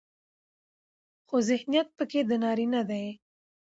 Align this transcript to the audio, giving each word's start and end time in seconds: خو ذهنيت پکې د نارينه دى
خو 1.27 1.35
ذهنيت 1.49 1.87
پکې 1.97 2.19
د 2.29 2.31
نارينه 2.43 2.81
دى 2.89 3.05